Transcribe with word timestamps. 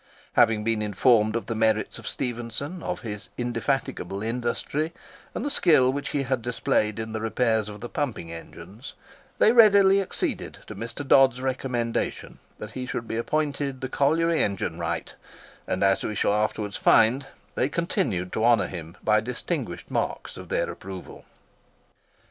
Having 0.33 0.63
been 0.63 0.81
informed 0.81 1.35
of 1.35 1.45
the 1.45 1.53
merits 1.53 1.99
of 1.99 2.07
Stephenson, 2.07 2.81
of 2.81 3.01
his 3.01 3.29
indefatigable 3.37 4.23
industry, 4.23 4.93
and 5.35 5.45
the 5.45 5.51
skill 5.51 5.93
which 5.93 6.09
he 6.09 6.23
had 6.23 6.41
displayed 6.41 6.97
in 6.97 7.13
the 7.13 7.21
repairs 7.21 7.69
of 7.69 7.81
the 7.81 7.87
pumping 7.87 8.31
engines, 8.31 8.95
they 9.37 9.51
readily 9.51 10.01
acceded 10.01 10.57
to 10.65 10.73
Mr. 10.73 11.07
Dodds' 11.07 11.39
recommendation 11.39 12.39
that 12.57 12.71
he 12.71 12.87
should 12.87 13.07
be 13.07 13.15
appointed 13.17 13.79
the 13.79 13.89
colliery 13.89 14.41
engine 14.41 14.79
wright; 14.79 15.13
and, 15.67 15.83
as 15.83 16.03
we 16.03 16.15
shall 16.15 16.33
afterwards 16.33 16.77
find, 16.77 17.27
they 17.53 17.69
continued 17.69 18.33
to 18.33 18.43
honour 18.43 18.65
him 18.65 18.97
by 19.03 19.21
distinguished 19.21 19.91
marks 19.91 20.35
of 20.35 20.49
their 20.49 20.67
approval. 20.71 21.25